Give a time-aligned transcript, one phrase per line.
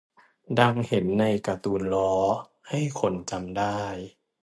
[0.59, 2.13] ดังเห็นในการ์ตูนล้อ
[2.69, 3.79] ให้คนจำได้